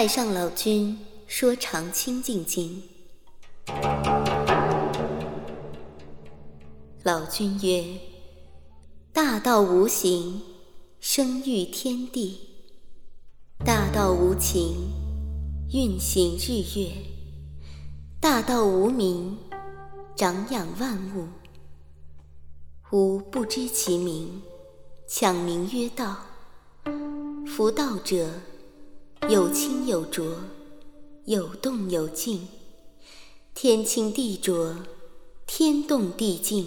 [0.00, 2.84] 太上老君说《长清净经》，
[7.02, 7.98] 老君曰
[9.12, 10.40] ：“大道无形，
[11.00, 12.38] 生育天地；
[13.66, 14.88] 大道无情，
[15.72, 16.92] 运行日月；
[18.20, 19.36] 大道无名，
[20.14, 21.26] 长养万物。
[22.92, 24.42] 吾不知其名，
[25.08, 26.18] 强名曰道。
[27.44, 28.30] 夫道者，
[29.26, 30.36] 有清有浊，
[31.26, 32.48] 有动有静。
[33.54, 34.76] 天清地浊，
[35.46, 36.64] 天动地静；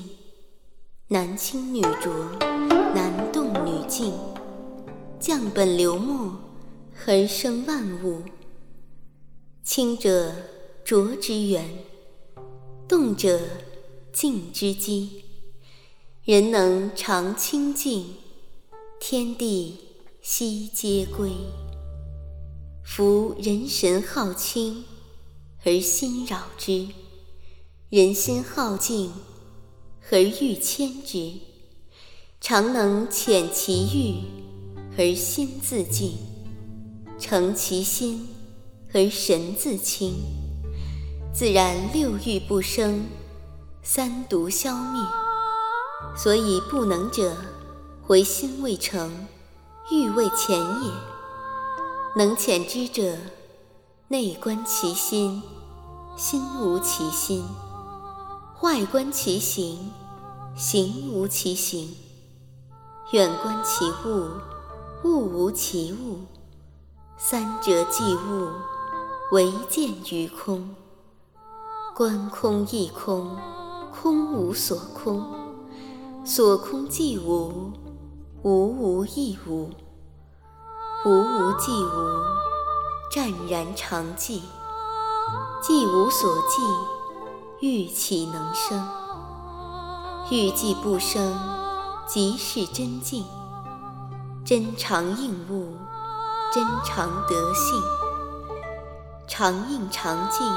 [1.07, 2.13] 男清女浊，
[2.93, 4.13] 男动女静。
[5.19, 6.35] 降本流末，
[6.93, 8.21] 恒生万物。
[9.63, 10.31] 清者
[10.83, 11.67] 浊之源，
[12.87, 13.39] 动者
[14.11, 15.23] 静之基。
[16.23, 18.15] 人能常清静，
[18.99, 19.77] 天地
[20.21, 21.31] 悉皆归。
[22.83, 24.83] 夫人神好清，
[25.63, 26.89] 而心扰之；
[27.89, 29.13] 人心好静，
[30.09, 31.33] 而欲牵之。
[32.41, 34.15] 常能遣其欲，
[34.97, 36.13] 而心自静；
[37.19, 38.27] 诚其心，
[38.93, 40.15] 而神自清。
[41.33, 43.05] 自然六欲不生，
[43.83, 45.01] 三毒消灭。
[46.17, 47.37] 所以不能者，
[48.07, 49.27] 为心未成，
[49.91, 50.51] 欲未遣
[50.83, 51.10] 也。
[52.13, 53.15] 能遣之者，
[54.09, 55.41] 内观其心，
[56.17, 57.41] 心无其心；
[58.61, 59.93] 外观其行，
[60.53, 61.87] 行无其行；
[63.13, 64.27] 远观其物，
[65.05, 66.19] 物无其物。
[67.17, 68.49] 三者即物，
[69.31, 70.75] 唯见于空。
[71.95, 73.37] 观空亦空，
[73.89, 75.23] 空无所空；
[76.25, 77.71] 所空即无，
[78.43, 79.69] 无无亦无。
[81.03, 81.89] 无无即无，
[83.09, 84.39] 湛然常寂；
[85.63, 86.61] 寂无所寂，
[87.59, 88.87] 欲岂能生？
[90.29, 91.35] 欲寂不生，
[92.07, 93.25] 即是真静。
[94.45, 95.75] 真常应物，
[96.53, 97.81] 真常得性。
[99.27, 100.47] 常应常静，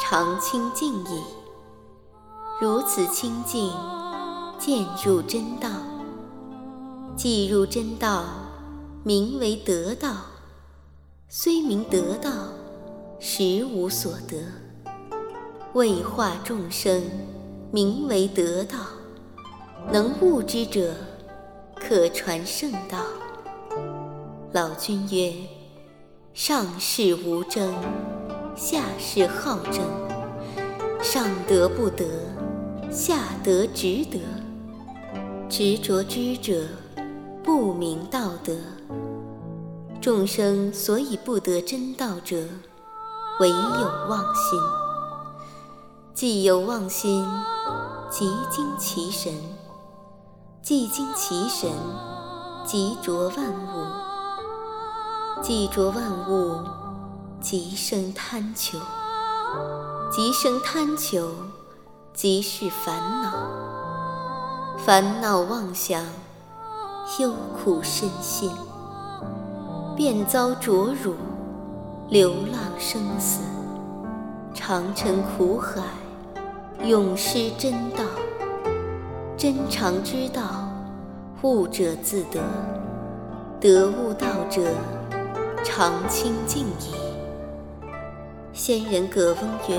[0.00, 1.22] 常清净矣。
[2.60, 3.72] 如此清净，
[4.58, 5.68] 渐入真道。
[7.14, 8.24] 既入真道。
[9.06, 10.16] 名为得道，
[11.28, 12.30] 虽名得道，
[13.20, 14.38] 实无所得。
[15.74, 17.02] 为化众生，
[17.70, 18.78] 名为得道。
[19.92, 20.94] 能悟之者，
[21.74, 23.04] 可传圣道。
[24.52, 25.34] 老君曰：
[26.32, 27.74] 上士无争，
[28.56, 29.82] 下士好争。
[31.02, 32.06] 上德不得，
[32.90, 34.18] 下德值得。
[35.50, 36.62] 执着知者。
[37.42, 38.56] 不明道德，
[40.04, 42.36] 众生所以不得真道者，
[43.40, 43.56] 唯有
[44.06, 44.60] 妄心。
[46.12, 47.26] 既有妄心，
[48.10, 49.32] 即惊其神；
[50.60, 51.70] 既惊其神，
[52.66, 53.86] 即着万物；
[55.42, 56.58] 既着万物，
[57.40, 58.76] 即生贪求；
[60.12, 61.30] 即生贪求，
[62.12, 63.32] 即是烦恼。
[64.76, 66.04] 烦恼妄想。
[67.18, 68.50] 忧苦身心，
[69.96, 71.14] 便遭浊辱，
[72.08, 73.40] 流浪生死，
[74.52, 75.82] 长沉苦海，
[76.84, 78.02] 永失真道。
[79.36, 80.68] 真常之道，
[81.42, 82.40] 悟者自得；
[83.60, 84.62] 得悟道者，
[85.62, 86.94] 常清净矣。
[88.52, 89.78] 先人葛翁曰：“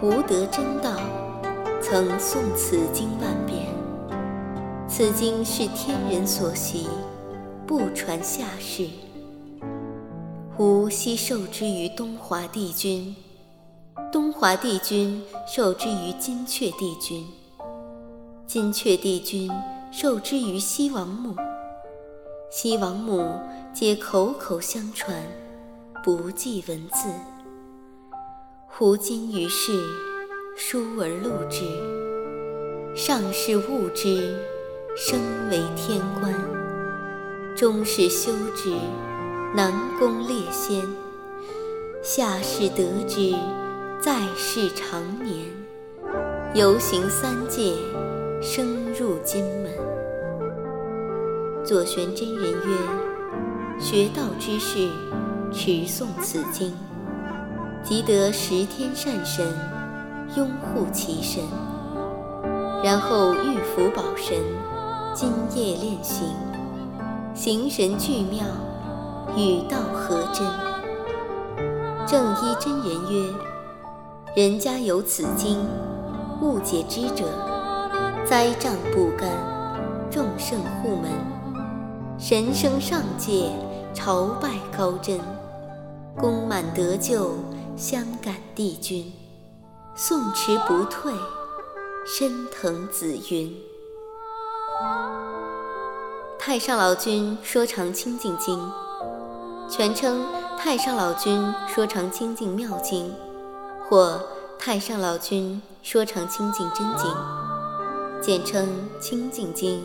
[0.00, 0.90] 吾得真道，
[1.82, 3.66] 曾诵此经万遍。”
[4.88, 6.88] 此经是天人所习，
[7.66, 8.86] 不传下世。
[10.56, 13.14] 吾昔受之于东华帝君，
[14.12, 17.26] 东华帝君受之于金阙帝君，
[18.46, 19.50] 金阙帝君
[19.90, 21.34] 受之于西王母，
[22.50, 23.38] 西王母
[23.74, 25.20] 皆口口相传，
[26.04, 27.08] 不记文字。
[28.78, 29.72] 吾今于世
[30.56, 31.64] 书而录之，
[32.94, 34.38] 上士悟之。
[34.98, 35.20] 生
[35.50, 36.32] 为天官，
[37.56, 38.70] 中士修之，
[39.54, 40.82] 南宫列仙；
[42.02, 43.34] 下士得之，
[43.98, 45.46] 在世长年。
[46.52, 47.72] 游行三界，
[48.42, 49.72] 升入金门。
[51.64, 54.90] 左玄真人曰：学道之士，
[55.50, 56.74] 持诵此经，
[57.82, 59.46] 即得十天善神
[60.36, 61.42] 拥护其身，
[62.84, 64.36] 然后遇福宝神。
[65.14, 66.28] 今夜练行，
[67.36, 68.46] 形神俱妙，
[69.36, 70.42] 与道合真。
[72.06, 73.30] 正一真人曰
[74.34, 75.58] ：“人家有此经，
[76.40, 77.26] 勿解之者，
[78.24, 79.30] 灾障不干，
[80.10, 81.10] 众圣护门，
[82.18, 83.50] 神生上界，
[83.92, 85.20] 朝拜高真，
[86.16, 87.32] 功满得救，
[87.76, 89.12] 相感帝君，
[89.94, 91.12] 诵持不退，
[92.06, 93.54] 身腾紫云。”
[96.46, 98.56] 太上老君说长清净经，
[99.68, 100.24] 全称
[100.56, 103.12] 太上老君说长清净妙经，
[103.88, 104.22] 或
[104.56, 107.12] 太上老君说长清净真经，
[108.22, 108.64] 简称
[109.00, 109.82] 清净经、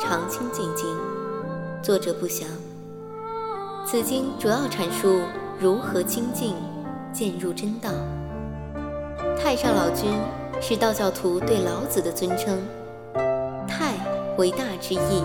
[0.00, 0.88] 长清净经。
[1.84, 2.48] 作者不详。
[3.86, 5.20] 此经主要阐述
[5.56, 6.56] 如何清净，
[7.12, 7.90] 渐入真道。
[9.38, 10.12] 太上老君
[10.60, 12.60] 是道教徒对老子的尊称，
[13.68, 13.94] 太
[14.36, 15.22] 为大之意。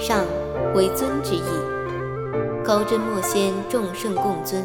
[0.00, 0.24] 上
[0.74, 1.42] 为尊之意，
[2.64, 4.64] 高真莫先，众圣共尊。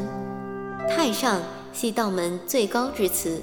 [0.87, 1.41] 太上
[1.73, 3.41] 系道门最高之词，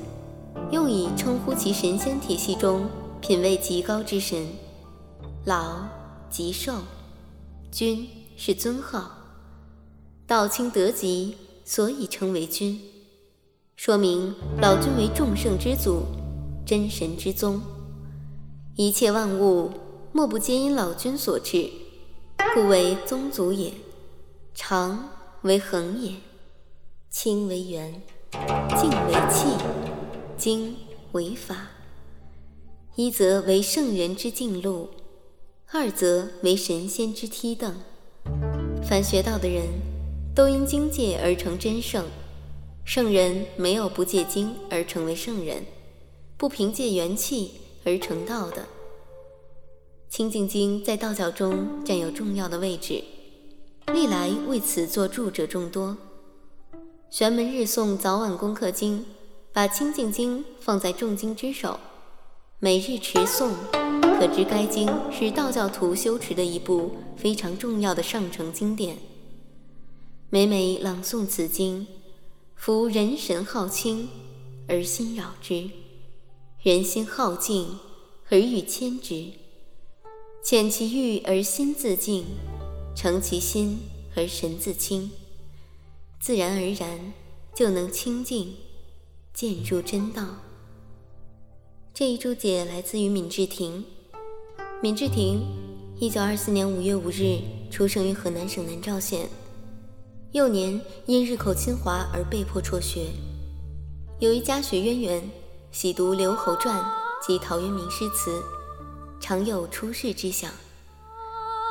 [0.71, 2.87] 用以称呼其神仙体系中
[3.21, 4.47] 品位极高之神。
[5.45, 5.87] 老
[6.31, 6.77] 即寿，
[7.71, 9.11] 君是尊号，
[10.27, 12.81] 道清德极，所以称为君，
[13.77, 16.05] 说明老君为众圣之祖，
[16.65, 17.61] 真神之宗。
[18.77, 19.71] 一切万物
[20.11, 21.69] 莫不皆因老君所致。
[22.55, 23.73] 故为宗祖也，
[24.55, 25.09] 常
[25.41, 26.17] 为恒也，
[27.09, 28.03] 清为元，
[28.79, 29.47] 静为气，
[30.37, 30.77] 精
[31.13, 31.69] 为法。
[32.95, 34.91] 一则为圣人之径路，
[35.71, 37.75] 二则为神仙之梯凳。
[38.85, 39.67] 凡学道的人，
[40.35, 42.05] 都因经界而成真圣。
[42.85, 45.65] 圣人没有不借经而成为圣人，
[46.37, 47.53] 不凭借元气
[47.85, 48.67] 而成道的。
[50.13, 53.03] 清净经在道教中占有重要的位置，
[53.95, 55.97] 历来为此作注者众多。
[57.09, 59.07] 玄门日诵早晚功课经，
[59.55, 61.81] 把清净经放在众经之首，
[62.59, 63.53] 每日持诵，
[64.19, 68.99] 可知该经是道教徒修持的一部非常重要的上乘经典。
[70.29, 71.87] 每每朗诵此经，
[72.55, 74.11] 夫人神好清
[74.69, 75.71] 而心扰之，
[76.63, 77.79] 人心好静
[78.29, 79.29] 而欲牵之。
[80.45, 82.25] 遣其欲而心自静，
[82.97, 83.79] 诚其心
[84.17, 85.09] 而神自清，
[86.21, 87.13] 自然而然
[87.55, 88.57] 就能清净，
[89.33, 90.27] 渐入真道。
[91.95, 93.85] 这一注解来自于闵志廷。
[94.83, 95.43] 闵志廷，
[96.01, 97.39] 一九二四年五月五日
[97.71, 99.29] 出生于河南省南召县，
[100.33, 103.07] 幼年因日寇侵华而被迫辍学，
[104.19, 105.31] 由于家学渊源，
[105.71, 106.85] 喜读刘侯传
[107.25, 108.43] 及陶渊明诗词。
[109.23, 110.51] 常有出世之想，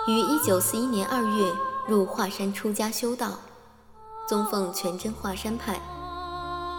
[0.07, 1.53] 于一九四一年二月
[1.85, 3.37] 入华山出家修道，
[4.25, 5.77] 宗奉全真华山派。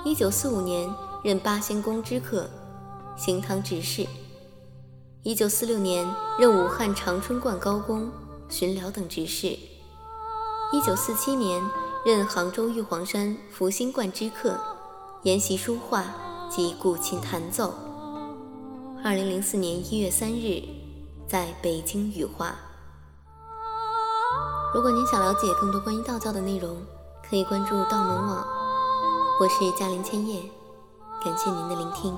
[0.02, 0.90] 一九四五年
[1.22, 2.48] 任八仙宫知客、
[3.18, 4.06] 行堂执事。
[5.22, 8.10] 一九四六年任武汉长春观高公、
[8.48, 9.48] 巡寮等执事。
[9.48, 11.62] 一九四七年
[12.02, 14.58] 任杭州玉皇山福星观知客，
[15.24, 16.02] 研习书画
[16.50, 17.74] 及古琴弹奏。
[19.04, 20.62] 二零零四年一月三日，
[21.26, 22.54] 在北京羽化。
[24.72, 26.76] 如果您想了解更多关于道教的内容，
[27.28, 28.46] 可以关注道门网。
[29.40, 30.40] 我是嘉林千叶，
[31.24, 32.14] 感谢您的聆听。